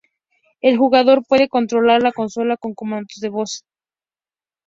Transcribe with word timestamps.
El 0.61 0.77
jugador 0.79 1.23
puede 1.27 1.47
controlar 1.47 2.01
la 2.01 2.11
consola 2.11 2.57
con 2.57 2.73
comandos 2.73 3.19
de 3.21 3.29
voz. 3.29 3.65